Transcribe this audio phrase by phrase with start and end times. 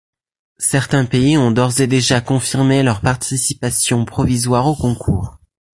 [0.57, 5.37] Certains pays ont d'ores et déjà confirmé leur participation provisoire au Concours.